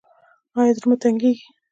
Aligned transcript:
ایا 0.59 0.73
زړه 0.77 0.85
مو 0.89 0.95
تنګیږي؟ 1.01 1.45